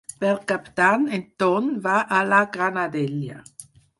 Per 0.21 0.29
Cap 0.51 0.69
d'Any 0.79 1.03
en 1.17 1.25
Ton 1.43 1.69
va 1.85 1.99
a 2.19 2.23
la 2.31 2.39
Granadella. 2.57 3.39